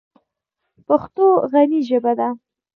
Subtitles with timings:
[0.87, 2.29] پښتو غني ژبه ده.